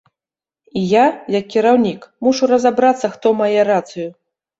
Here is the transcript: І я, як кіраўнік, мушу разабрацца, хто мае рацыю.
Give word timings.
І 0.79 0.85
я, 0.91 1.01
як 1.35 1.45
кіраўнік, 1.55 2.07
мушу 2.29 2.49
разабрацца, 2.53 3.11
хто 3.13 3.35
мае 3.43 3.61
рацыю. 3.71 4.09